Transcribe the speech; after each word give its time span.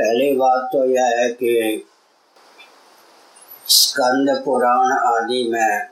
पहली 0.00 0.32
बात 0.32 0.68
तो 0.72 0.84
यह 0.84 1.04
है 1.04 1.28
कि 1.28 1.86
स्कंद 3.66 4.42
पुराण 4.44 4.92
आदि 4.92 5.50
में 5.52 5.88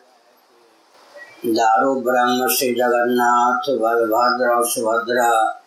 दारू, 1.47 1.95
ब्रह्म, 2.01 2.49
श्री 2.49 2.75
जगन्नाथ, 2.75 3.71
बलभद्र 3.71 4.49
और 4.49 4.69
सुभद्रा, 4.69 5.63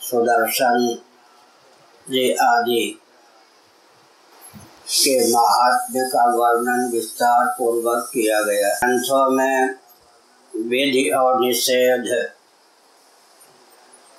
सुदर्शन 0.00 0.98
जी 2.10 2.32
आदि 2.32 3.00
के 4.88 5.32
महात्म्य 5.32 6.00
का 6.00 6.24
वर्णन 6.36 6.90
विस्तार 6.92 7.46
पूर्वक 7.58 8.10
किया 8.14 8.40
गया। 8.42 8.74
ग्रंथों 8.76 9.30
में 9.30 9.74
विधि 10.56 11.10
और 11.10 11.40
निषेध 11.40 12.32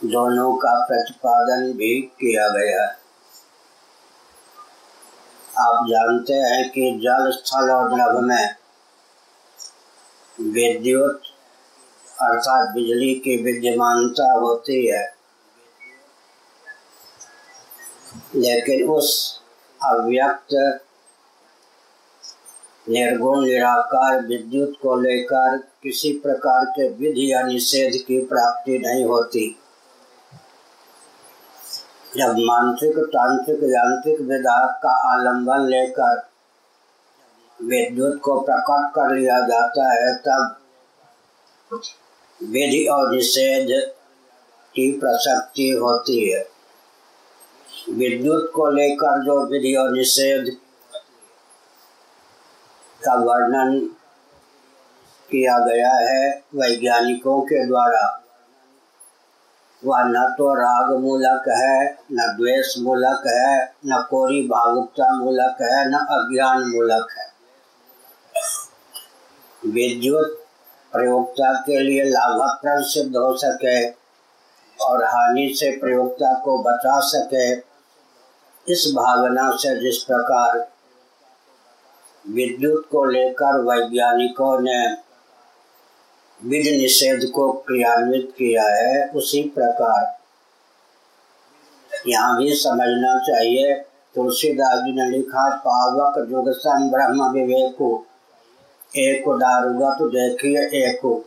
दोनों 0.06 0.54
का 0.54 0.86
प्रतिपादन 0.86 1.72
भी 1.74 2.02
किया 2.02 2.48
गया। 2.50 2.99
आप 5.60 5.86
जानते 5.90 6.34
हैं 6.34 6.70
कि 6.70 6.92
जल 6.92 7.32
स्थल 7.32 7.72
और 7.72 7.94
नभ 7.94 8.24
में 8.24 8.56
विद्युत 10.42 11.22
अर्थात 12.22 12.70
बिजली 12.70 13.16
की 13.16 13.44
विद्यमानता 13.44 14.32
होती 14.32 14.88
है। 14.88 15.16
लेकिन 18.36 18.90
उस 18.90 19.42
अव्यक्त, 19.84 20.82
निर्गुण, 22.90 23.46
निराकार 23.46 24.26
विद्युत 24.26 24.74
को 24.82 24.96
लेकर 24.96 25.58
किसी 25.58 26.14
प्रकार 26.14 26.66
के 26.66 26.90
विधि 26.90 27.34
या 27.34 27.42
निषेध 27.42 28.06
की 28.08 28.26
प्राप्ति 28.26 28.80
नहीं 28.80 29.06
होती। 29.06 29.60
जब 32.18 32.36
मानसिक, 32.40 32.98
तांत्रिक, 32.98 33.60
यांत्रिक 33.64 34.22
विधा 34.22 34.80
का 34.84 34.90
आलंबन 34.90 35.60
लेकर 35.60 36.30
विद्युत 37.64 38.22
को 38.22 38.40
प्रकट 38.40 38.92
कर 38.96 39.16
लिया 39.16 39.40
जाता 39.40 39.94
है, 39.94 40.16
तब 40.16 40.58
विधि 42.44 42.88
और 42.88 43.12
निषेध 43.16 43.92
की 44.76 45.00
प्रसक्ति 45.00 45.70
होती 45.70 46.30
है। 46.30 46.48
विद्युत 47.90 48.52
को 48.56 48.70
लेकर 48.70 49.24
जो 49.24 49.46
विधि 49.46 49.76
और 49.76 49.90
निषेध 49.90 50.58
का 53.06 53.14
वर्णन 53.14 53.80
किया 55.32 55.60
गया 55.60 55.94
है, 55.94 56.44
वैज्ञानिकों 56.56 57.42
के 57.42 57.68
द्वारा 57.68 58.19
वह 59.86 60.04
न 60.04 60.36
तो 60.38 60.54
राग 60.54 61.00
मूलक 61.00 61.44
है, 61.50 61.98
न 62.12 62.36
द्वेष 62.38 62.78
मूलक 62.80 63.24
है, 63.28 63.66
न 63.66 64.08
कोरी 64.10 64.42
भावुकता 64.42 65.16
मूलक 65.16 65.58
है, 65.62 65.90
न 65.90 65.94
अज्ञान 65.94 66.58
मूलक 66.58 67.08
है। 67.18 67.30
विद्युत 69.66 70.46
प्रयोगता 70.92 71.54
के 71.54 71.80
लिए 71.80 72.04
लाभप्रद 72.04 72.84
सिद्ध 72.84 73.16
हो 73.16 73.38
सके 73.38 73.90
और 74.86 75.04
हानि 75.04 75.54
से 75.56 75.72
प्रयोगता 75.72 76.40
को 76.40 76.64
बचा 76.64 77.00
सके। 77.00 77.54
इस 78.74 78.94
भावना 78.96 79.52
से 79.52 79.80
जिस 79.80 80.04
प्रकार 80.04 80.72
विद्युत 82.28 82.88
को 82.92 83.06
लेकर 83.06 83.58
वैज्ञानिकों 83.62 84.60
ने 84.62 85.09
विधि 86.46 86.78
निषेध 86.78 87.32
को 87.32 87.52
क्रियान्वित 87.52 88.34
किया 88.38 88.64
है, 88.64 89.08
उसी 89.08 89.44
प्रकार। 89.44 90.20
यहाँ 92.08 92.38
भी 92.38 92.56
समझना 92.56 93.20
चाहिए, 93.20 93.76
तुलसीदास 94.16 94.80
जी 94.80 94.96
ने 94.96 95.10
लिखा, 95.10 95.56
पावक 95.56 96.26
जुग 96.30 96.52
सम 96.52 96.90
ब्रह्म 96.92 97.32
विवेकु। 97.32 98.04
एक 98.96 99.24
दारुगत 99.30 99.98
देखिए, 100.02 100.60
एक 100.60 101.26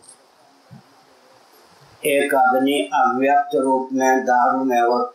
एक 2.04 2.34
अग्नि 2.34 2.90
अव्यक्त 2.94 3.56
रूप 3.56 3.88
में, 3.92 4.24
दारू 4.24 4.64
में 4.64 4.82
वो 4.82 5.14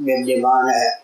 विद्यमान 0.00 0.68
है। 0.68 1.02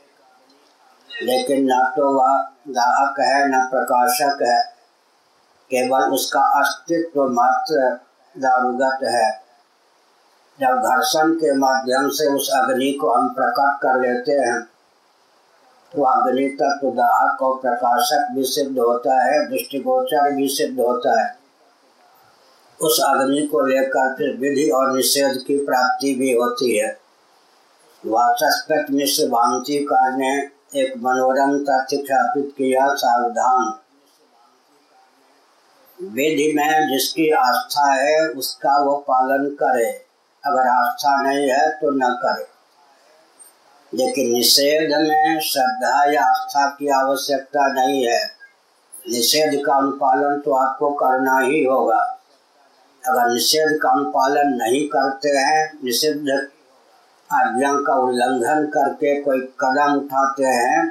लेकिन 1.22 1.65
न 1.70 1.92
तो 1.97 2.19
वह 2.19 2.42
दाहक 2.69 3.20
है, 3.20 3.48
न 3.48 3.66
प्रकाशक 3.66 4.42
है। 4.42 4.78
केवल 5.70 6.12
उसका 6.12 6.40
अस्तित्व 6.60 7.22
मात्र 7.30 7.88
दारुगत 8.34 9.04
है। 9.04 9.30
जब 10.58 10.82
घर्षण 10.84 11.32
के 11.32 11.54
माध्यम 11.54 12.08
से 12.08 12.26
उस 12.26 12.50
अग्नि 12.54 12.92
को 12.92 13.12
हम 13.14 13.28
प्रकट 13.28 13.78
कर 13.82 14.00
लेते 14.00 14.32
हैं 14.32 14.60
तो 15.92 16.02
अग्नि 16.02 16.48
तत्व 16.60 16.90
दाहक 16.90 17.42
और 17.42 17.54
प्रकाशक 17.56 18.26
भी 18.32 18.44
सिद्ध 18.44 18.78
होता 18.78 19.22
है, 19.24 19.46
दृष्टिगोचर 19.50 20.30
भी 20.30 20.48
सिद्ध 20.48 20.80
होता 20.80 21.20
है। 21.20 21.36
उस 22.80 23.00
अग्नि 23.04 23.46
को 23.46 23.64
लेकर 23.66 24.14
फिर 24.14 24.36
विधि 24.36 24.68
और 24.70 24.92
निषेध 24.92 25.38
की 25.46 25.56
प्राप्ति 25.66 26.14
भी 26.14 26.32
होती 26.32 26.76
है। 26.78 26.88
वाचस्पत 28.04 28.86
मिश्र 28.90 29.28
भांतिकार 29.28 30.12
ने 30.12 30.36
एक 30.76 30.96
मनोरम 30.96 31.58
तथ्य 31.58 31.96
स्थापित 31.96 32.52
किया, 32.58 32.86
सावधान। 32.94 33.72
विधि 36.03 36.53
में 36.56 36.92
जिसकी 36.92 37.31
आस्था 37.31 37.92
है, 37.92 38.28
उसका 38.28 38.84
वो 38.84 38.97
पालन 38.97 39.50
करे। 39.50 40.04
अगर 40.47 40.69
आस्था 40.69 41.22
नहीं 41.22 41.50
है 41.50 41.70
तो 41.70 41.91
न 41.91 42.00
करे। 42.04 42.59
लेकिन 43.94 44.32
निषेध 44.32 44.91
में 44.91 45.41
श्रद्धा 45.41 46.12
या 46.12 46.25
आस्था 46.25 46.66
की 46.66 46.88
आवश्यकता 46.88 47.66
नहीं 47.72 48.09
है। 48.09 48.25
निषेध 49.10 49.66
का 49.66 49.75
अनुपालन 49.75 50.41
तो 50.41 50.53
आपको 50.53 50.91
करना 50.91 51.38
ही 51.38 51.64
होगा। 51.64 52.19
अगर 53.06 53.30
निषेध 53.32 53.78
का 53.82 53.91
अनुपालन 53.91 54.48
नहीं 54.48 54.88
करते 54.88 55.28
हैं, 55.28 55.78
निषिद्ध 55.84 56.48
आज्ञा 57.32 57.72
का 57.72 57.94
उल्लंघन 57.94 58.66
करके 58.66 59.20
कोई 59.20 59.41
कदम 59.41 59.94
उठाते 59.94 60.44
हैं 60.44 60.91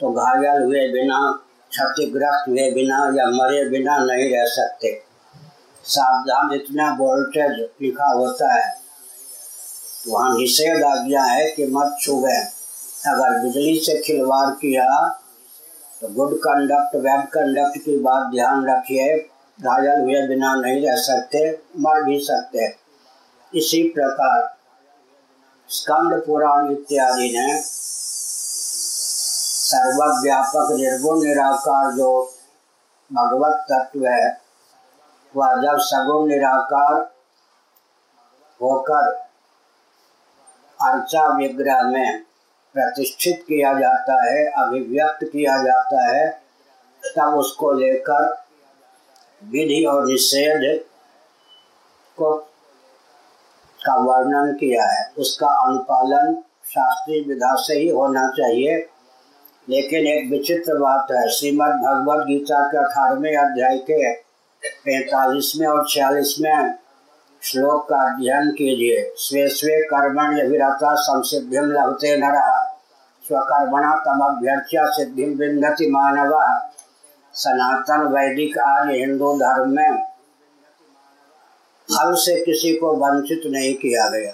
तो 0.00 0.12
घायल 0.12 0.62
हुए 0.62 0.88
बिना 0.88 1.42
क्षतिग्रस्त 1.70 2.48
हुए 2.48 2.70
बिना 2.72 2.98
या 3.16 3.26
मरे 3.32 3.68
बिना 3.70 3.98
नहीं 3.98 4.30
रह 4.30 4.44
सकते। 4.46 4.92
सावधान 5.84 6.54
इतना 6.54 6.90
वोल्टेज 6.94 7.58
लिखा 7.82 8.12
होता 8.12 8.52
है। 8.54 8.72
वहाँ 10.08 10.36
निषेध 10.38 10.82
आज्ञा 10.84 11.22
है 11.22 11.50
कि 11.50 11.66
मत 11.66 11.96
छुए 12.02 12.36
अगर 13.06 13.38
बिजली 13.38 13.78
से 13.78 13.98
खिलवाड़ 14.02 14.50
किया 14.56 14.86
तो 16.02 16.08
गुड 16.08 16.36
कंडक्ट 16.38 16.96
बैड 16.96 17.26
कंडक्ट 17.28 17.78
की 17.78 17.96
बात 17.98 18.30
ध्यान 18.32 18.66
रखिए। 18.68 19.16
घायल 19.58 20.00
हुए 20.00 20.26
बिना 20.28 20.54
नहीं 20.54 20.80
रह 20.82 20.96
सकते, 20.96 21.50
मर 21.78 22.02
भी 22.04 22.18
सकते। 22.20 22.66
इसी 23.52 23.82
प्रकार 23.88 24.56
स्कंद 25.70 26.22
पुराण 26.26 26.70
इत्यादि 26.72 27.28
ने 27.28 27.60
सर्वव्यापक 29.70 30.68
निर्गुण 30.72 31.22
निराकार 31.22 31.92
जो 31.92 32.34
भगवत 33.12 33.66
तत्व 33.72 34.06
है, 34.06 34.40
वह 35.36 35.54
जब 35.54 35.78
सगुण 35.78 36.28
निराकार 36.28 36.94
होकर 38.62 39.12
अर्चा 40.80 41.36
विग्रह 41.36 41.82
में 41.82 42.22
प्रतिष्ठित 42.74 43.42
किया 43.42 43.72
जाता 43.72 44.24
है, 44.24 44.44
अभिव्यक्त 44.46 45.24
किया 45.24 45.62
जाता 45.62 46.08
है, 46.08 46.42
तब 47.18 47.34
उसको 47.34 47.72
लेकर 47.72 48.44
विधि 49.44 49.84
और 49.84 50.06
निषेध 50.06 50.80
को 52.16 52.36
का 53.86 53.94
वर्णन 53.94 54.52
किया 54.52 54.84
है। 54.84 55.12
उसका 55.18 55.48
अनुपालन 55.48 56.42
शास्त्रीय 56.64 57.24
विधा 57.28 57.54
से 57.54 57.74
ही 57.74 57.88
होना 57.88 58.28
चाहिए। 58.28 58.90
लेकिन 59.68 60.06
एक 60.06 60.30
विचित्र 60.30 60.78
बात 60.78 61.12
है। 61.12 61.28
श्रीमद् 61.28 61.80
भगवद 61.82 62.26
गीता 62.26 62.60
के 62.66 62.78
अठारहवें 62.78 63.36
अध्याय 63.36 63.78
के 63.78 64.12
पैंतालीसवें 64.84 65.66
और 65.66 65.84
छियालीसवें 65.88 66.74
श्लोक 67.42 67.88
का 67.88 67.96
अध्ययन 67.96 68.50
कीजिए। 68.50 69.12
स्वे 69.16 69.48
स्वे 69.48 69.80
कर्मण 69.84 70.40
अभिरता 70.40 70.94
संसिद्धि 70.94 71.56
लभते 71.56 72.16
न 72.16 72.30
रहा 72.30 72.62
स्वकर्मणा 73.28 73.94
तमभ्यर्च्या 73.96 74.86
सिद्धि 74.86 75.24
विन्दति 75.24 75.90
मानव। 75.90 76.32
सनातन 77.34 78.06
वैदिक 78.06 78.58
आर्य 78.58 78.98
हिंदू 78.98 79.34
धर्म 79.36 79.70
में 79.70 80.02
फल 81.88 82.14
से 82.14 82.40
किसी 82.44 82.74
को 82.76 82.92
वंचित 82.96 83.42
नहीं 83.46 83.74
किया 83.74 84.08
गया। 84.08 84.32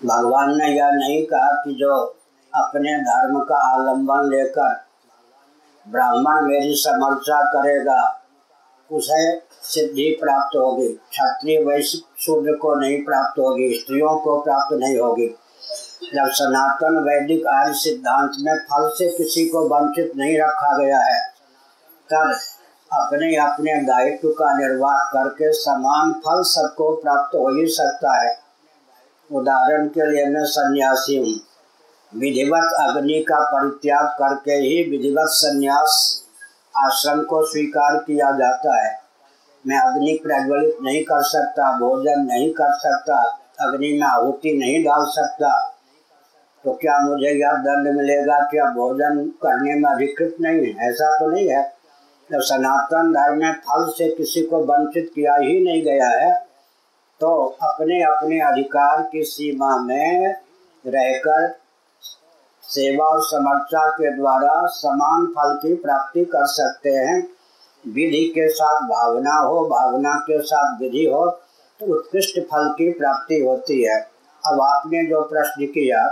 भगवान 0.00 0.56
ने 0.58 0.68
यह 0.68 0.90
नहीं 0.90 1.22
कहा 1.26 1.50
कि 1.64 1.74
जो 1.74 2.19
अपने 2.54 2.96
धर्म 2.98 3.40
का 3.40 3.56
आलंबन 3.56 4.30
लेकर 4.30 4.84
ब्राह्मण 5.88 6.40
मेरी 6.40 6.74
समर्था 6.74 7.42
करेगा, 7.42 8.22
उसे 8.90 9.36
सिद्धि 9.62 10.18
प्राप्त 10.20 10.56
होगी। 10.56 10.88
क्षत्रिय 10.88 11.64
वैश्य 11.64 11.98
शूद्र 12.18 12.54
को 12.54 12.74
नहीं 12.74 13.04
प्राप्त 13.04 13.38
होगी, 13.38 13.72
स्त्रियों 13.74 14.18
को 14.18 14.40
प्राप्त 14.40 14.74
नहीं 14.74 14.98
होगी। 14.98 15.26
जब 16.14 16.30
सनातन 16.30 16.98
वैदिक 16.98 17.46
आर्य 17.46 17.74
सिद्धांत 17.74 18.32
में 18.40 18.54
फल 18.58 18.88
से 18.88 19.16
किसी 19.18 19.48
को 19.48 19.68
वंचित 19.68 20.12
नहीं 20.16 20.38
रखा 20.38 20.76
गया 20.78 20.98
है, 20.98 21.20
तब 22.12 22.34
अपने 22.92 23.36
अपने 23.36 23.74
दायित्व 23.82 24.28
का 24.28 24.58
निर्वाह 24.58 24.98
करके 24.98 25.52
समान 25.52 26.12
फल 26.12 26.42
सबको 26.42 26.96
प्राप्त 26.96 27.34
हो 27.34 27.48
ही 27.48 27.66
सकता 27.66 28.22
है। 28.22 28.38
उदाहरण 29.32 29.88
के 29.88 30.10
लिए 30.10 30.26
मैं 30.26 30.44
सन्यासी 30.44 31.16
हूँ। 31.16 31.49
विधिवत 32.16 32.72
अग्नि 32.80 33.24
का 33.28 33.40
परित्याग 33.40 34.06
करके 34.06 34.52
ही 34.52 34.90
विधिवत 34.90 35.26
संन्यास 35.28 36.22
आश्रम 36.76 37.22
को 37.22 37.46
स्वीकार 37.46 37.96
किया 37.96 38.30
जाता 38.30 38.86
है। 38.86 39.00
मैं 39.66 39.78
अग्नि 39.78 40.20
प्रज्वलित 40.22 40.76
नहीं 40.82 41.02
कर 41.02 41.22
सकता, 41.22 41.78
भोजन 41.78 42.20
नहीं 42.20 42.50
कर 42.50 42.72
सकता, 42.72 43.22
अग्नि 43.60 43.92
में 43.92 44.08
आहुति 44.08 44.58
नहीं 44.58 44.84
डाल 44.84 45.04
सकता। 45.04 45.68
तो 46.64 46.72
क्या 46.72 46.98
मुझे 46.98 47.40
यह 47.40 47.52
दंड 47.52 47.96
मिलेगा 47.96 48.40
क्या 48.40 48.64
भोजन 48.64 49.32
करने 49.42 49.74
में 49.74 49.90
अधिकृत 49.90 50.36
नहीं 50.40 50.56
है? 50.56 50.88
ऐसा 50.88 51.18
तो 51.18 51.26
नहीं 51.26 51.48
है। 51.48 51.80
जब 52.32 52.40
सनातन 52.40 53.12
धर्म 53.12 53.38
में 53.38 53.52
फल 53.52 53.90
से 53.90 54.14
किसी 54.14 54.42
को 54.42 54.58
वंचित 54.58 55.12
किया 55.14 55.34
ही 55.34 55.64
नहीं 55.64 55.82
गया 55.82 56.08
है 56.08 56.34
तो 57.20 57.56
अपने 57.62 58.02
अपने 58.02 58.40
अधिकार 58.40 59.08
की 59.12 59.22
सीमा 59.22 59.76
में 59.76 60.34
रहकर 60.86 61.59
सेवा 62.70 63.04
और 63.04 63.22
समर्था 63.22 63.88
के 63.90 64.10
द्वारा 64.16 64.66
समान 64.68 65.26
फल 65.28 65.54
की 65.58 65.74
प्राप्ति 65.76 66.24
कर 66.24 66.46
सकते 66.48 66.90
हैं। 66.90 67.16
विधि 67.84 68.24
के 68.34 68.48
साथ 68.48 68.80
भावना 68.88 69.34
हो, 69.34 69.64
भावना 69.68 70.14
के 70.20 70.40
साथ 70.40 70.80
विधि 70.80 71.04
हो 71.04 71.26
तो 71.80 71.86
उत्कृष्ट 71.94 72.38
फल 72.42 72.68
की 72.70 72.90
प्राप्ति 72.92 73.40
होती 73.40 73.82
है। 73.84 73.98
अब 74.44 74.60
आपने 74.60 75.04
जो 75.06 75.22
प्रश्न 75.22 75.66
किया, 75.66 76.04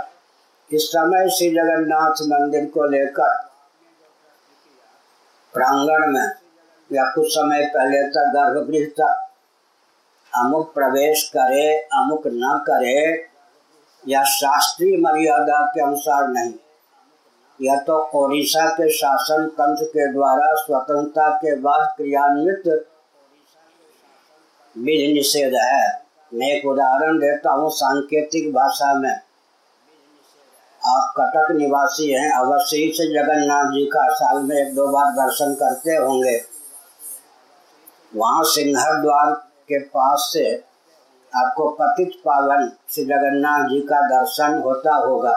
इस 0.71 0.87
समय 0.87 1.29
श्री 1.29 1.49
जगन्नाथ 1.49 2.21
मंदिर 2.23 2.65
को 2.65 2.87
लेकर 2.87 3.37
प्रांगण 5.53 6.07
में 6.07 6.29
या 6.91 7.09
कुछ 7.11 7.27
समय 7.27 7.65
पहले 7.67 8.03
तक 8.09 8.31
गर्भगृह 8.35 8.85
तक 8.99 9.25
अमुक 10.33 10.73
प्रवेश 10.73 11.23
करे, 11.29 11.73
अमुक 11.93 12.27
न 12.27 12.59
करे 12.67 13.28
या 14.07 14.23
शास्त्रीय 14.23 14.97
मर्यादा 14.97 15.65
के 15.65 15.81
अनुसार 15.81 16.27
नहीं। 16.27 16.53
यह 17.59 17.79
तो 17.79 17.97
ओडिशा 18.15 18.65
के 18.69 18.89
शासन 18.89 19.47
तंत्र 19.47 19.85
के 19.85 20.11
द्वारा 20.13 20.53
स्वतंत्रता 20.55 21.29
के 21.35 21.55
बाद 21.55 21.87
क्रियान्वित 21.97 22.67
विधि 24.75 25.13
निषेध 25.13 25.55
है। 25.55 25.87
मैं 26.31 26.47
एक 26.47 26.65
उदाहरण 26.65 27.17
देता 27.19 27.51
हूँ 27.51 27.69
सांकेतिक 27.71 28.51
भाषा 28.53 28.93
में। 28.93 29.11
आप 30.81 31.13
कटक 31.17 31.51
निवासी 31.51 32.09
हैं 32.11 32.31
अवश्य 32.31 32.77
ही 32.77 32.91
से 32.91 33.07
जगन्नाथ 33.13 33.71
जी 33.71 33.85
का 33.85 34.07
साल 34.13 34.41
में 34.43 34.55
एक 34.57 34.73
दो 34.75 34.87
बार 34.87 35.11
दर्शन 35.15 35.53
करते 35.53 35.95
होंगे। 35.95 36.37
वहाँ 38.15 38.43
सिंहर 38.43 39.01
द्वार 39.01 39.33
के 39.69 39.79
पास 39.79 40.29
से 40.33 40.68
आपको 41.35 41.69
पतित 41.69 42.11
पावन 42.25 42.71
श्री 42.89 43.03
जगन्नाथ 43.05 43.67
जी 43.69 43.79
का 43.81 44.01
दर्शन 44.07 44.61
होता 44.61 44.95
होगा। 44.95 45.33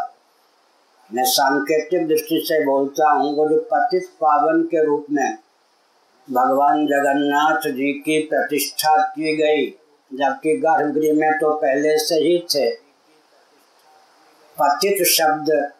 मैं 1.11 1.25
सांकेतिक 1.25 2.07
दृष्टि 2.09 2.41
से 2.45 2.65
बोलता 2.65 3.11
हूँ, 3.11 3.37
वो 3.37 3.49
जो 3.49 3.59
पतित 3.73 4.09
पावन 4.21 4.63
के 4.63 4.85
रूप 4.85 5.07
में 5.11 5.39
भगवान 6.29 6.87
जगन्नाथ 6.87 7.69
जी 7.69 7.93
की 7.93 8.19
प्रतिष्ठा 8.23 8.97
की 9.09 9.37
गई, 9.37 9.67
जबकि 10.11 10.57
गर्भगृह 10.57 11.15
में 11.15 11.33
तो 11.33 11.53
पहले 11.55 11.99
से 11.99 12.15
ही 12.15 12.39
थे। 12.55 12.71
पतित 14.59 15.07
शब्द 15.07 15.73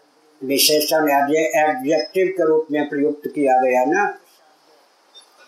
विशेषण 0.43 1.09
एडजेक्टिव 1.09 2.27
के 2.27 2.47
रूप 2.47 2.67
में 2.73 2.89
प्रयुक्त 2.89 3.29
किया 3.29 3.61
गया 3.61 3.85
ना? 3.85 4.07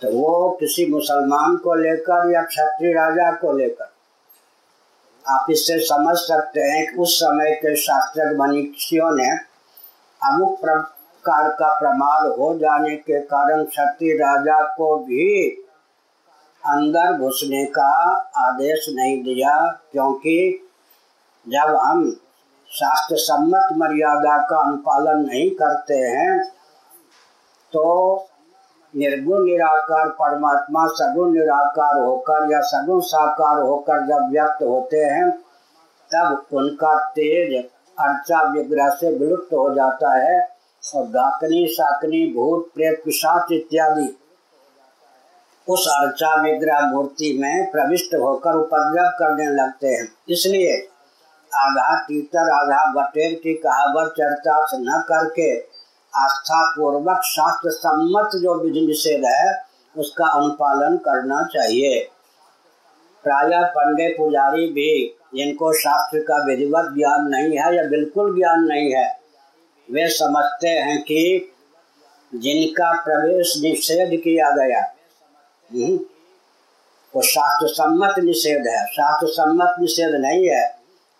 तो 0.02 0.10
वो 0.12 0.50
किसी 0.60 0.86
मुसलमान 0.86 1.56
को 1.56 1.74
लेकर 1.74 2.32
या 2.32 2.42
क्षत्रिय 2.42 2.92
राजा 2.92 3.30
को 3.32 3.56
लेकर 3.58 3.93
आप 5.26 5.46
इससे 5.50 5.78
समझ 5.78 6.16
सकते 6.16 6.60
हैं 6.60 6.86
कि 6.86 7.00
उस 7.00 7.16
समय 7.16 7.54
के 7.54 7.74
शास्त्रज्ञ 7.76 8.36
मनीषियों 8.38 9.10
ने 9.16 9.30
अमुक 10.20 10.60
प्रकार 10.60 11.48
का 11.50 11.68
प्रमाद 11.78 12.26
हो 12.38 12.52
जाने 12.58 12.96
के 12.96 13.20
कारण 13.20 13.64
क्षत्रिय 13.64 14.14
राजा 14.14 14.60
को 14.76 14.96
भी 14.98 15.48
अंदर 16.62 17.18
घुसने 17.18 17.64
का 17.64 17.88
आदेश 18.40 18.86
नहीं 18.88 19.22
दिया, 19.22 19.56
क्योंकि 19.92 20.36
जब 21.46 21.74
हम 21.76 22.10
शास्त्र 22.70 23.16
सम्मत 23.16 23.68
मर्यादा 23.76 24.36
का 24.50 24.60
अनुपालन 24.60 25.24
नहीं 25.26 25.50
करते 25.50 25.94
हैं 25.94 26.38
तो 27.72 27.84
निर्गुण, 28.96 29.44
निराकार 29.44 30.08
परमात्मा 30.08 30.86
सगुण, 30.86 31.32
निराकार 31.32 32.00
होकर 32.00 32.52
या 32.52 32.60
सगुण 32.60 33.00
साकार 33.00 33.62
होकर 33.62 34.06
जब 34.06 34.30
व्यक्त 34.30 34.62
होते 34.62 34.96
हैं, 34.96 35.30
तब 36.10 36.46
उनका 36.52 36.98
तेज 37.10 37.64
अर्चा 38.00 38.52
विग्रह 38.52 38.88
से 38.88 39.18
विलुप्त 39.18 39.54
हो 39.54 39.74
जाता 39.74 40.16
है 40.16 40.48
और 40.94 41.06
डाकनी 41.06 41.66
शाकनी 41.66 42.34
भूत, 42.34 42.70
प्रेत, 42.74 43.02
पिशाच 43.04 43.52
इत्यादि। 43.52 44.18
उस 45.68 45.88
अर्चा 45.88 46.42
विग्रह 46.42 46.80
मूर्ति 46.80 47.38
में 47.42 47.70
प्रविष्ट 47.70 48.14
होकर 48.14 48.54
उपद्रव 48.54 49.10
करने 49.10 49.46
लगते 49.46 49.86
हैं। 49.86 50.08
इसलिए 50.28 50.88
आधा 51.54 52.00
तीतर, 52.00 52.50
आधा 52.50 52.92
बटेर 52.92 53.34
की 53.34 53.54
कहावत 53.54 54.10
चर्चा 54.10 54.66
न 54.74 55.02
करके 55.08 55.73
आस्था 56.16 56.64
पूर्वक 56.70 57.20
शास्त्र 57.24 57.70
सम्मत 57.70 58.30
जो 58.42 58.54
विधि 58.54 58.80
निषेध 58.80 59.24
है 59.24 59.62
उसका 59.96 60.26
अनुपालन 60.26 60.96
करना 60.96 61.42
चाहिए। 61.42 62.10
प्राय 63.24 63.64
पंडे 63.64 64.08
पुजारी 64.08 64.66
भी 64.66 65.18
जिनको 65.34 65.72
शास्त्र 65.72 66.18
का 66.18 66.44
विधिवत 66.44 66.94
ज्ञान 66.94 67.28
नहीं 67.28 67.58
है 67.58 67.76
या 67.76 67.84
बिल्कुल 67.88 68.36
ज्ञान 68.36 68.60
नहीं 68.60 68.94
है 68.94 69.20
वे 69.90 70.08
समझते 70.08 70.68
हैं 70.68 71.02
कि 71.02 71.52
जिनका 72.34 72.92
प्रवेश 72.92 73.54
निषेध 73.62 74.20
किया 74.20 74.50
गया 74.50 74.80
हम्म, 75.72 75.96
वो 77.16 77.22
शास्त्र 77.22 77.68
सम्मत 77.68 78.14
निषेध 78.18 78.66
है। 78.66 78.86
शास्त्र 78.86 79.26
सम्मत 79.26 79.76
निषेध 79.80 80.14
नहीं 80.14 80.48
है। 80.48 80.68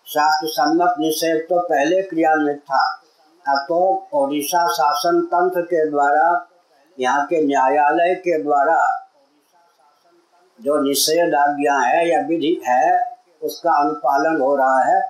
शास्त्र 0.06 0.48
सम्मत 0.48 0.94
निषेध 0.98 1.42
तो 1.42 1.60
पहले 1.60 2.02
क्रियान्वित 2.02 2.56
था। 2.56 2.84
अब 2.86 3.03
तो 3.48 4.08
ओडिशा 4.12 4.66
शासन 4.66 5.20
तंत्र 5.20 5.62
के 5.62 5.90
द्वारा, 5.90 6.48
यहाँ 7.00 7.26
के 7.26 7.46
न्यायालय 7.46 8.14
के 8.14 8.42
द्वारा 8.42 9.00
जो 10.60 10.80
निषेध 10.82 11.34
आज्ञा 11.34 11.78
है 11.78 12.08
या 12.08 12.20
विधि 12.20 12.62
है, 12.66 13.14
उसका 13.42 13.72
अनुपालन 13.72 14.40
हो 14.40 14.56
रहा 14.56 14.82
है। 14.82 15.02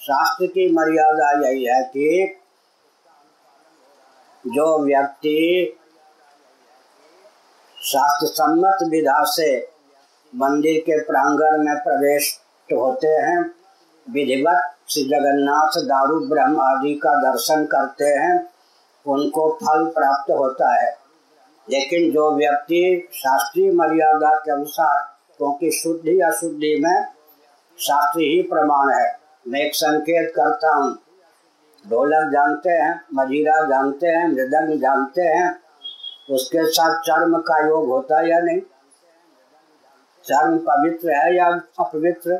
शास्त्र 0.00 0.46
की 0.46 0.72
मर्यादा 0.72 1.48
यही 1.48 1.64
है 1.64 1.82
कि 1.82 2.40
जो 4.46 4.78
व्यक्ति 4.78 5.78
शास्त्र 7.82 8.26
सम्मत 8.26 8.78
विधा 8.82 9.24
से 9.24 9.70
मंदिर 10.34 10.80
के 10.80 11.00
प्रांगण 11.00 11.64
में 11.64 11.76
प्रवेश 11.76 12.40
होते 12.72 13.06
हैं, 13.06 13.40
विधिवत 14.12 14.73
श्री 14.88 15.04
जगन्नाथ 15.04 15.82
दारू, 15.82 16.20
ब्रह्म 16.20 16.60
आदि 16.60 16.94
का 16.94 17.32
दर्शन 17.32 17.64
करते 17.64 18.04
हैं, 18.04 18.50
उनको 19.06 19.52
फल 19.52 19.84
प्राप्त 19.84 20.30
होता 20.30 20.82
है। 20.82 20.98
लेकिन 21.70 22.12
जो 22.12 22.36
व्यक्ति 22.36 23.08
शास्त्रीय 23.14 23.72
मर्यादा 23.72 24.34
के 24.34 24.52
अनुसार, 24.52 25.14
क्योंकि 25.38 25.70
शुद्धि 25.70 26.20
अशुद्धि 26.20 26.82
में 26.86 27.04
शास्त्र 27.78 28.20
ही 28.20 28.42
प्रमाण 28.42 28.94
है, 28.94 29.18
मैं 29.48 29.60
एक 29.60 29.74
संकेत 29.74 30.32
करता 30.36 30.74
हूँ। 30.74 30.98
ढोलक 31.90 32.32
जानते 32.32 32.70
हैं, 32.70 33.04
मजीरा 33.14 33.66
जानते 33.66 34.06
हैं, 34.06 34.28
मृदंग 34.28 34.80
जानते 34.80 35.22
हैं, 35.22 35.60
उसके 36.30 36.66
साथ 36.66 37.00
चर्म 37.00 37.38
का 37.38 37.66
योग 37.66 37.88
होता 37.88 38.18
है 38.18 38.30
या 38.30 38.38
नहीं? 38.38 38.60
चर्म 40.24 40.58
पवित्र 40.58 41.10
है 41.10 41.36
या 41.36 41.46
अपवित्र? 41.80 42.32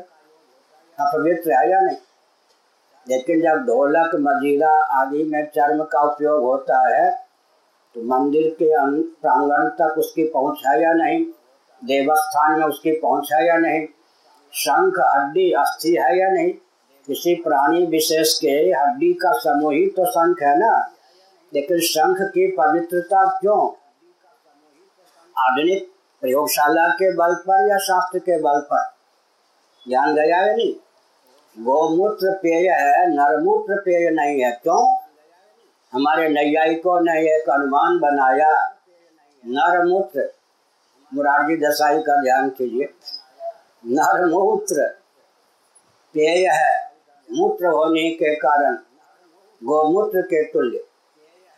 अपवित्र 0.99 1.51
है 1.51 1.71
या 1.71 1.79
नहीं? 1.79 1.97
लेकिन 3.09 3.41
जब 3.41 3.65
ढोलक 3.65 4.11
मजीरा 4.15 4.71
आदि 5.01 5.23
में 5.23 5.45
चर्म 5.45 5.83
का 5.83 6.01
उपयोग 6.01 6.43
होता 6.43 6.79
है 6.87 7.25
तो 7.95 8.01
मंदिर 8.03 8.55
के 8.61 8.69
प्रांगण 9.21 9.67
तक 9.69 9.95
उसकी 9.97 10.23
पहुँच 10.27 10.61
है 10.67 10.81
या 10.83 10.93
नहीं? 10.93 11.25
देवस्थान 11.85 12.59
में 12.59 12.67
उसकी 12.67 12.91
पहुँच 12.91 13.29
है 13.33 13.47
या 13.47 13.57
नहीं? 13.57 13.87
शंख, 14.53 14.93
हड्डी 14.99 15.51
अस्थि 15.51 15.97
है 15.99 16.19
या 16.19 16.29
नहीं? 16.29 16.49
किसी 17.07 17.35
प्राणी 17.35 17.85
विशेष 17.85 18.39
के 18.39 18.71
हड्डी 18.71 19.13
का 19.13 19.31
समूह 19.31 19.73
ही 19.73 19.87
तो 19.87 20.05
शंख 20.05 20.41
है 20.41 20.59
ना? 20.59 20.91
लेकिन 21.53 21.79
शंख 21.79 22.17
की 22.21 22.47
पवित्रता 22.51 23.39
क्यों? 23.39 23.71
आधुनिक 25.37 25.91
प्रयोगशाला 26.21 26.87
के 26.87 27.13
बल 27.13 27.35
पर 27.35 27.69
या 27.69 27.77
शास्त्र 27.77 28.19
के 28.19 28.41
बल 28.41 28.59
पर? 28.59 28.83
ध्यान 29.89 30.15
गया 30.15 30.41
या 30.45 30.53
नहीं? 30.53 30.73
गोमूत्र 31.59 32.31
पेय 32.31 32.69
है, 32.69 33.09
नरमूत्र 33.09 33.75
पेय 33.75 34.09
नहीं 34.09 34.41
है। 34.41 34.51
क्यों? 34.51 34.97
हमारे 35.93 36.29
नैयायिकों 36.29 37.01
ने 37.01 37.35
एक 37.35 37.49
अनुमान 37.49 37.99
बनाया, 37.99 38.75
नरमूत्र। 39.47 40.33
मुरारजी 41.13 41.57
दसाई 41.57 41.97
का 41.97 42.23
ध्यान 42.23 42.49
कीजिए। 42.49 42.89
नरमूत्र 43.85 44.87
पेय 46.13 46.47
है, 46.47 46.91
मूत्र 47.31 47.65
होने 47.65 48.09
के 48.09 48.35
कारण, 48.35 48.75
गोमूत्र 49.63 50.21
के 50.21 50.43
तुल्य। 50.43 50.83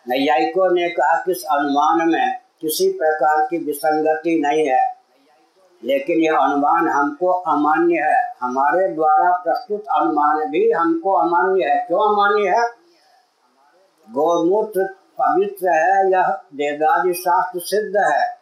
नैयायिकों 0.08 0.74
ने 0.74 0.90
कहा 0.90 1.16
कि 1.16 1.32
इस 1.32 1.44
अनुमान 1.44 2.10
में, 2.10 2.40
किसी 2.62 2.90
प्रकार 2.90 3.46
की 3.46 3.58
विसंगति 3.58 4.40
नहीं 4.40 4.68
है। 4.68 4.97
लेकिन 5.84 6.18
यह 6.18 6.38
अनुमान 6.38 6.88
हमको 6.88 7.28
अमान्य 7.28 7.96
है। 7.96 8.34
हमारे 8.42 8.88
द्वारा 8.88 9.32
प्रस्तुत 9.32 9.84
अनुमान 9.96 10.50
भी 10.50 10.72
हमको 10.72 11.14
अमान्य 11.14 11.66
है। 11.66 11.88
क्यों 11.88 12.00
अमान्य 12.00 12.50
है? 12.50 12.68
गोमूत्र 14.12 14.96
पवित्र 15.22 15.70
है, 15.70 16.12
यह 16.12 16.28
वेदादि 16.30 17.14
शास्त्र 17.14 17.60
सिद्ध 17.60 17.98
है। 17.98 18.38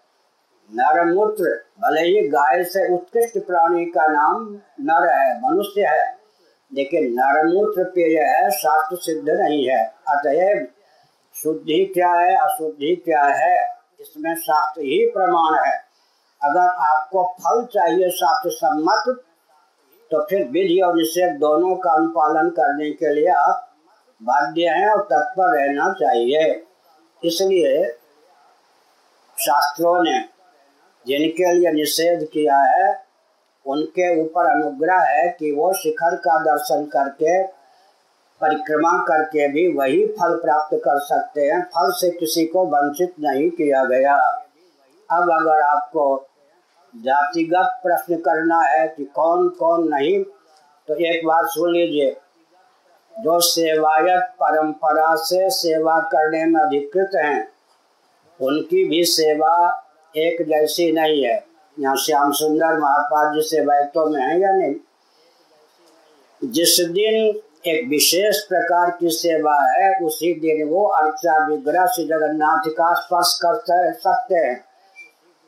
नरमूत्र, 0.73 1.65
भले 1.79 2.01
ही 2.01 2.27
गाय 2.27 2.63
से 2.63 2.93
उत्कृष्ट 2.93 3.47
प्राणी 3.47 3.85
का 3.85 4.07
नाम 4.07 4.59
नर 4.81 5.09
है, 5.09 5.41
मनुष्य 5.41 5.81
है, 5.81 6.17
लेकिन 6.73 7.03
नरमूत्र 7.03 7.83
पेय 7.83 8.19
है 8.19 8.51
शास्त्र 8.51 8.95
सिद्ध 8.95 9.29
नहीं 9.29 9.69
है। 9.69 9.93
अतएव 10.09 10.67
शुद्धि 11.35 11.91
क्या 11.93 12.11
है, 12.11 12.35
अशुद्धि 12.35 12.95
क्या 12.95 13.23
है, 13.23 13.65
इसमें 13.99 14.35
शास्त्र 14.35 14.81
ही 14.81 15.11
प्रमाण 15.13 15.65
है। 15.65 15.84
अगर 16.41 16.67
आपको 16.85 17.23
फल 17.39 17.65
चाहिए 17.65 18.09
शास्त्र 18.09 18.49
सम्मत 18.49 19.23
तो 20.11 20.25
फिर 20.29 20.47
विधि 20.47 20.79
और 20.79 20.95
निषेध 20.95 21.39
दोनों 21.39 21.75
का 21.75 21.91
अनुपालन 21.91 22.49
करने 22.49 22.91
के 22.91 23.13
लिए 23.13 23.27
आप 23.27 23.71
बाध्य 24.23 24.67
हैं 24.67 24.89
और 24.89 25.01
तत्पर 25.03 25.57
रहना 25.57 25.93
चाहिए। 25.93 26.65
इसलिए 27.23 27.85
शास्त्रों 29.37 30.03
ने 30.03 30.19
जिनके 31.07 31.53
लिए 31.53 31.71
निषेध 31.71 32.27
किया 32.33 32.57
है, 32.57 33.03
उनके 33.65 34.21
ऊपर 34.21 34.45
अनुग्रह 34.45 34.99
है 34.99 35.27
कि 35.39 35.51
वो 35.51 35.73
शिखर 35.73 36.15
का 36.15 36.39
दर्शन 36.43 36.85
करके, 36.85 37.43
परिक्रमा 38.41 38.97
करके 38.97 39.47
भी 39.47 39.67
वही 39.73 40.05
फल 40.05 40.35
प्राप्त 40.35 40.75
कर 40.75 40.99
सकते 40.99 41.41
हैं। 41.41 41.61
फल 41.65 41.91
से 41.91 42.09
किसी 42.09 42.45
को 42.45 42.65
वंचित 42.65 43.13
नहीं 43.19 43.49
किया 43.49 43.83
गया। 43.83 44.44
अब 45.11 45.31
अगर 45.31 45.61
आपको 45.61 46.27
जातिगत 46.95 47.79
प्रश्न 47.83 48.15
करना 48.15 48.61
है 48.61 48.87
कि 48.87 49.05
कौन 49.05 49.49
कौन 49.49 49.87
नहीं 49.87 50.23
तो 50.87 50.95
एक 50.95 51.25
बात 51.25 51.45
सुन 51.45 51.71
लीजिए। 51.73 52.17
जो 53.15 53.39
सेवायत 53.39 54.23
परंपरा 54.23 55.15
से 55.15 55.49
सेवा 55.49 55.99
करने 55.99 56.45
में 56.45 56.59
अधिकृत 56.61 57.11
हैं, 57.15 57.51
उनकी 58.41 58.83
भी 58.85 59.03
सेवा 59.05 59.83
एक 60.17 60.41
जैसी 60.41 60.91
नहीं 60.91 61.23
है। 61.23 61.45
यहाँ 61.79 61.95
श्याम 61.95 62.31
सुंदर 62.31 62.77
महापाद 62.77 63.33
जी 63.33 63.41
सेवायतों 63.41 64.05
में 64.05 64.21
है 64.21 64.39
या 64.41 64.51
नहीं? 64.51 64.75
जिस 66.43 66.79
दिन 66.79 67.41
एक 67.67 67.87
विशेष 67.89 68.41
प्रकार 68.41 68.91
की 68.91 69.09
सेवा 69.09 69.55
है, 69.71 69.99
उसी 69.99 70.33
दिन 70.33 70.67
वो 70.67 70.85
अर्चा 70.87 71.47
विग्रह 71.47 71.85
श्री 71.85 72.05
जगन्नाथ 72.05 72.69
का 72.69 72.93
स्पर्श 72.93 73.39
कर 73.45 73.93
सकते 73.93 74.35
हैं। 74.35 74.65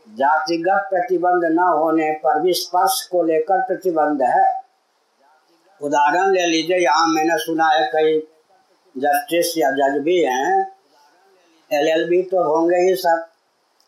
जातिगत 0.08 0.88
प्रतिबंध 0.90 1.44
न 1.52 1.68
होने 1.70 2.12
पर 2.24 2.40
भी 2.42 2.54
स्पर्श 2.54 3.02
को 3.12 3.24
लेकर 3.24 3.62
प्रतिबंध 3.62 4.22
है। 4.22 4.46
उदाहरण 5.82 6.32
ले 6.34 6.46
लीजिए, 6.46 6.78
यहाँ 6.78 7.08
मैंने 7.08 7.38
सुना 7.38 7.68
है 7.68 7.86
कई 7.88 8.20
जस्टिस 8.96 9.58
या 9.58 9.72
जज 9.72 10.00
भी 10.04 10.18
हैं। 10.22 10.66
एलएलबी 11.72 12.22
तो 12.24 12.44
होंगे 12.44 12.78
ही 12.80 12.96
सब, 12.96 13.26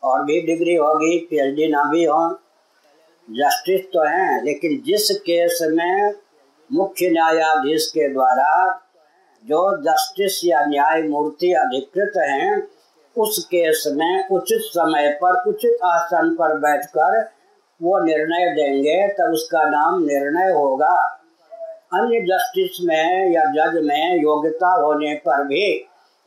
और 0.03 0.23
भी 0.23 0.41
डिग्री 0.41 0.75
होगी 0.75 1.17
पीएचडी 1.29 1.67
ना 1.67 1.83
भी 1.83 2.03
हो। 2.03 2.29
जस्टिस 3.27 3.85
तो 3.85 4.03
हैं, 4.03 4.43
लेकिन 4.43 4.81
जिस 4.85 5.09
केस 5.19 5.59
में 5.71 6.13
मुख्य 6.69 7.09
न्यायाधीश 7.09 7.87
के 7.87 8.07
द्वारा 8.13 8.67
जो 9.45 9.59
जस्टिस 9.81 10.39
या 10.45 10.65
न्यायमूर्ति 10.65 11.51
अधिकृत 11.53 12.17
हैं 12.19 12.59
उस 13.19 13.45
केस 13.45 13.83
में 13.87 14.27
उचित 14.29 14.61
समय 14.61 15.09
पर 15.23 15.43
उचित 15.47 15.77
आसन 15.83 16.35
पर 16.35 16.57
बैठकर 16.57 17.29
वो 17.81 17.99
निर्णय 17.99 18.45
देंगे, 18.55 19.07
तब 19.07 19.31
उसका 19.33 19.69
नाम 19.69 20.03
निर्णय 20.03 20.51
होगा। 20.51 20.95
अन्य 21.93 22.19
जस्टिस 22.19 22.77
में 22.83 23.31
या 23.33 23.43
जज 23.45 23.83
में 23.83 24.21
योग्यता 24.21 24.67
होने 24.67 25.13
पर 25.15 25.43
भी, 25.43 25.75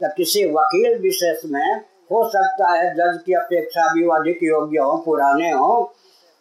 या 0.03 0.09
किसी 0.09 0.45
वकील 0.45 0.99
विशेष 0.99 1.41
में, 1.45 1.81
हो 2.13 2.29
सकता 2.29 2.71
है 2.71 2.95
जज 2.95 3.23
की 3.27 3.33
अपेक्षा 3.33 3.95
भी 3.95 4.05
अधिक 4.05 4.39
योग्य 4.43 4.79
हो, 4.79 4.97
पुराने 4.97 5.51
हो, 5.51 5.95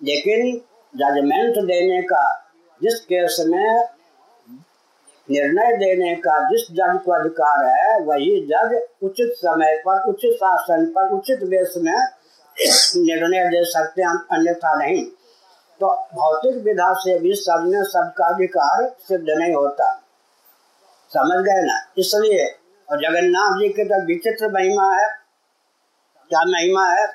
लेकिन 0.03 0.61
जजमेंट 0.95 1.55
देने 1.55 2.01
का, 2.01 2.53
जिस 2.83 2.99
केस 2.99 3.37
में 3.47 3.83
निर्णय 5.31 5.77
देने 5.77 6.15
का 6.15 6.39
जिस 6.39 6.71
जज 6.71 6.99
को 7.05 7.11
अधिकार 7.11 7.65
है, 7.65 7.99
वही 7.99 8.45
जज 8.45 8.87
उचित 9.03 9.33
समय 9.37 9.83
पर, 9.87 10.03
उचित 10.03 10.33
शासन 10.33 10.85
पर, 10.85 11.09
उचित 11.09 11.39
वेश 11.43 11.73
में 11.77 12.07
निर्णय 12.95 13.47
दे 13.47 13.65
सकते 13.65 14.01
हैं, 14.01 14.09
अन्यथा 14.09 14.75
नहीं। 14.75 15.05
तो 15.79 15.87
भौतिक 15.87 16.63
विधा 16.63 16.93
से 16.93 17.19
भी 17.19 17.33
सब 17.33 17.63
में 17.67 17.83
सबका 17.83 18.25
अधिकार 18.25 18.95
सिद्ध 18.99 19.25
नहीं 19.29 19.53
होता। 19.53 20.03
समझ 21.09 21.45
गए 21.45 21.61
ना? 21.61 21.91
इसलिए, 21.97 22.45
और 22.91 22.97
जगन्नाथ 22.97 23.59
जी 23.59 23.69
के 23.69 23.83
तो 23.83 24.05
विचित्र 24.05 24.53
महिमा 24.53 24.95
है। 24.95 25.09
क्या 26.29 26.39
महिमा 26.39 26.89
है? 26.89 27.07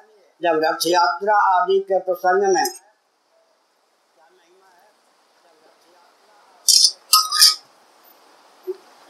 जब 0.42 0.60
रथ 0.64 0.86
यात्रा 0.86 1.34
आदि 1.34 1.78
के 1.78 1.98
प्रसंग 1.98 2.54
में 2.54 2.64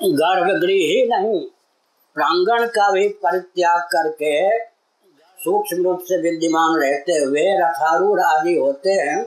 गर्भगृह 0.00 0.80
ही 0.86 1.04
नहीं, 1.08 1.40
प्रांगण 2.16 2.66
का 2.66 2.90
भी 2.92 3.08
परित्याग 3.22 3.80
करके 3.92 4.58
सूक्ष्म 5.38 5.82
रूप 5.84 6.00
से 6.00 6.16
विद्यमान 6.22 6.78
रहते 6.80 7.18
हुए 7.18 7.42
रथारूढ़ 7.58 8.20
आदि 8.22 8.54
होते 8.56 8.90
हैं। 8.92 9.24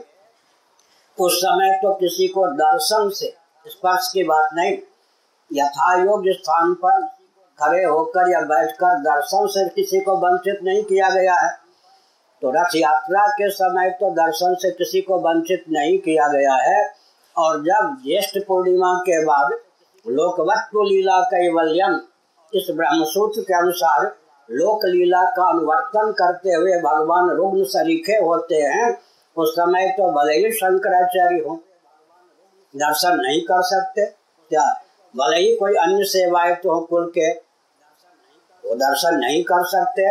उस 1.18 1.38
समय 1.38 1.72
तो 1.82 1.92
किसी 1.94 2.26
को 2.28 2.46
दर्शन 2.54 3.08
से 3.10 3.32
स्पर्श 3.66 4.10
की 4.12 4.22
बात 4.24 4.50
नहीं 4.54 4.76
यथा 5.50 5.94
योग्य 6.02 6.32
स्थान 6.32 6.74
पर 6.74 7.06
खड़े 7.58 7.82
होकर 7.84 8.30
या 8.32 8.40
बैठकर 8.46 8.98
दर्शन 9.00 9.46
से 9.46 9.68
किसी 9.74 10.00
को 10.00 10.16
वंचित 10.18 10.60
नहीं 10.62 10.82
किया 10.82 11.08
गया 11.10 11.34
है। 11.34 11.50
तो 12.42 12.50
रथ 12.52 12.76
यात्रा 12.76 13.26
के 13.30 13.50
समय 13.50 13.90
तो 14.00 14.10
दर्शन 14.14 14.54
से 14.54 14.70
किसी 14.70 15.00
को 15.00 15.18
वंचित 15.20 15.64
नहीं 15.70 15.98
किया 15.98 16.28
गया 16.28 16.54
है, 16.56 16.84
और 17.36 17.60
जब 17.60 17.96
ज्येष्ठ 18.04 18.38
पूर्णिमा 18.48 18.94
के 19.00 19.24
बाद 19.24 19.58
लोकवत्व 20.06 20.82
लीला 20.82 21.20
कैवल्यम 21.24 22.00
इस 22.52 22.66
ब्रह्म 22.70 23.04
सूत्र 23.06 23.40
के 23.40 23.54
अनुसार 23.54 24.04
लोक 24.48 24.84
लीला 24.86 25.24
का 25.30 25.48
अनुवर्तन 25.48 26.10
करते 26.12 26.54
हुए 26.54 26.80
भगवान 26.82 27.28
रुग्ण 27.30 27.64
सरीखे 27.66 28.16
होते 28.18 28.60
हैं। 28.62 28.88
उस 29.36 29.52
समय 29.52 29.88
तो 29.98 30.10
भले 30.12 30.36
ही 30.36 30.52
शंकराचार्य 30.52 31.38
हो, 31.40 31.54
दर्शन 32.74 33.16
नहीं 33.18 33.40
कर 33.42 33.62
सकते। 33.64 34.06
क्या 34.50 34.64
भले 35.14 35.38
ही 35.38 35.54
कोई 35.56 35.74
अन्य 35.76 36.04
सेवाएँ 36.06 36.54
तो 36.54 36.80
कुल 36.80 37.06
के, 37.08 37.30
वो 38.64 38.74
दर्शन 38.76 39.16
नहीं 39.16 39.42
कर 39.44 39.64
सकते। 39.66 40.10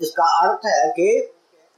इसका 0.00 0.24
अर्थ 0.40 0.66
है 0.66 0.88
कि 0.90 1.08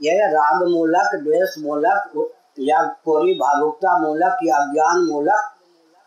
यह 0.01 0.27
राग 0.31 0.63
मूलक 0.69 1.15
द्वेष 1.17 1.59
मूलक 1.59 2.31
या 2.61 2.83
कोरी 3.05 3.35
भावुकता 3.35 3.99
मूलक 3.99 4.39
या 4.45 4.65
ज्ञान 4.73 5.05
मूलक 5.05 5.55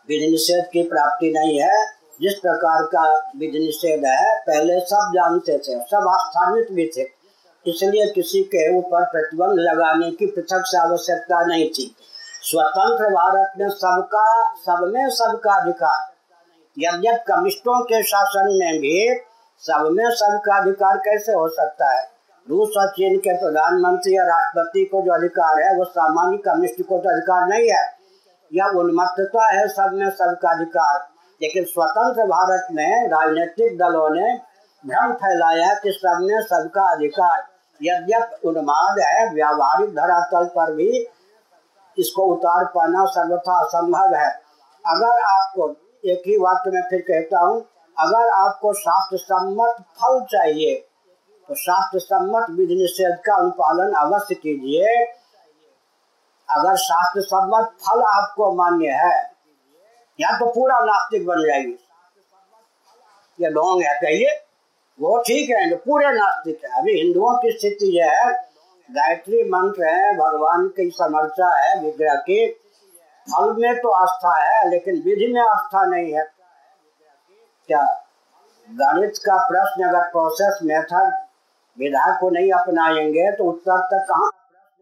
विधि 0.08 0.30
निषेध 0.30 0.64
की 0.72 0.82
प्राप्ति 0.82 1.32
नहीं 1.32 1.60
है। 1.60 2.02
जिस 2.22 2.34
प्रकार 2.34 2.82
का 2.82 3.18
विधि 3.18 3.58
निषेध 3.58 4.04
है, 4.04 4.40
पहले 4.40 4.80
सब 4.80 5.12
जानते 5.14 5.58
थे, 5.58 5.80
सब 5.80 6.06
आस्थानित 6.10 6.66
भी 6.72 6.90
थे। 6.96 7.22
इसलिए 7.66 8.06
किसी 8.06 8.42
के 8.42 8.78
ऊपर 8.78 9.04
प्रतिबंध 9.04 9.52
लगाने 9.52 10.10
की 10.10 10.26
पृथक 10.26 10.62
से 10.66 10.78
आवश्यकता 10.78 11.46
नहीं 11.46 11.70
थी। 11.70 11.96
स्वतंत्र 12.42 13.04
भारत 13.04 13.52
में 13.58 13.68
सबका, 13.68 14.54
सब 14.54 14.90
में 14.94 15.10
सबका 15.10 15.60
अधिकार। 15.60 16.12
यद्यप 16.78 17.24
कम्युनिस्टों 17.28 17.84
के 17.84 18.02
शासन 18.02 18.58
में 18.60 18.78
भी 18.78 19.20
सब 19.58 19.88
में 19.92 20.10
सबका 20.10 20.60
अधिकार 20.60 20.96
कैसे 20.96 21.32
हो 21.32 21.48
सकता 21.48 22.00
है? 22.00 22.10
रूस 22.50 22.68
और 22.78 22.88
चीन 22.88 23.18
के 23.18 23.34
प्रधानमंत्री 23.34 24.16
या 24.16 24.24
राष्ट्रपति 24.24 24.84
को 24.84 25.02
जो 25.02 25.12
अधिकार 25.12 25.62
है, 25.62 25.78
वो 25.78 25.84
सामान्य 25.84 26.38
कम्युनिस्ट 26.38 26.82
को 26.82 26.98
तो 26.98 27.08
अधिकार 27.08 27.48
नहीं 27.48 27.70
है। 27.70 28.01
यह 28.52 28.78
उन्मत्तता 28.78 29.44
है 29.48 29.66
सब 29.68 29.90
में 29.92 30.10
सबका 30.10 30.50
अधिकार। 30.50 30.98
लेकिन 31.40 31.64
स्वतंत्र 31.64 32.24
भारत 32.26 32.66
में 32.72 33.08
राजनीतिक 33.08 33.78
दलों 33.78 34.08
ने 34.10 34.34
भ्रम 34.84 35.12
फैलाया 35.14 35.72
कि 35.74 35.92
सब 35.92 36.18
में 36.22 36.40
सबका 36.42 36.82
अधिकार। 36.92 37.42
यद्यप 37.80 38.40
उन्माद 38.44 38.98
है, 38.98 39.28
व्यावहारिक 39.34 39.90
धरातल 39.90 40.44
पर 40.48 40.72
भी 40.74 41.06
इसको 41.98 42.22
उतार 42.26 42.64
पाना 42.64 43.04
सर्वथा 43.06 43.58
असंभव 43.60 44.14
है। 44.14 44.30
अगर 44.84 45.22
आपको 45.22 45.68
एक 46.04 46.22
ही 46.26 46.36
वाक्य 46.36 46.70
में 46.70 46.82
फिर 46.82 47.00
कहता 47.00 47.40
हूँ, 47.40 47.60
अगर 47.96 48.28
आपको 48.28 48.72
शास्त्र 48.72 49.16
सम्मत 49.16 49.82
फल 49.96 50.20
चाहिए 50.30 50.74
तो 51.48 51.54
शास्त्र 51.54 51.98
सम्मत 51.98 52.46
विधि 52.50 52.74
निषेध 52.74 53.16
का 53.26 53.34
अनुपालन 53.34 53.92
अवश्य 53.94 54.34
कीजिए। 54.34 55.04
अगर 56.52 56.76
शास्त्र 56.76 57.20
सम्मत 57.22 57.72
फल 57.80 58.02
आपको 58.04 58.52
मान्य 58.54 58.90
है 58.96 59.16
या 60.18 60.36
तो 60.38 60.46
पूरा 60.46 60.78
नास्तिक 60.80 61.26
बन 61.26 61.44
जाएगी। 61.46 61.78
ये 63.38 63.50
लॉन्ग 63.50 63.82
है, 63.82 63.94
कहिए, 63.94 64.32
वो 64.98 65.18
ठीक 65.18 65.50
है 65.50 65.68
तो 65.70 65.76
पूरे 65.76 66.10
नास्तिक 66.12 66.64
है। 66.64 66.80
अभी 66.80 66.92
हिंदुओं 66.92 67.36
की 67.38 67.52
स्थिति 67.52 67.86
यह 67.98 68.10
है, 68.12 68.32
गायत्री 68.88 69.42
मंत्र 69.50 69.84
है, 69.84 70.14
भगवान 70.16 70.66
की 70.68 70.90
समर्चा 70.90 71.48
है, 71.56 71.80
विग्रह 71.80 72.14
की। 72.20 72.46
फल 73.28 73.54
में 73.58 73.80
तो 73.80 73.90
आस्था 73.90 74.34
है, 74.42 74.68
लेकिन 74.70 75.02
विधि 75.02 75.32
में 75.32 75.40
आस्था 75.42 75.84
नहीं 75.84 76.12
है। 76.12 76.24
क्या 77.68 77.82
गणित 78.68 79.18
का 79.18 79.36
प्रश्न 79.48 79.88
अगर 79.88 80.08
प्रोसेस 80.10 80.58
मेथड 80.62 81.12
विधा 81.78 82.16
को 82.20 82.30
नहीं 82.30 82.50
अपनाएँगे 82.52 83.30
तो 83.32 83.44
उत्तर 83.44 83.80
तक 83.82 84.06
कहाँ 84.08 84.30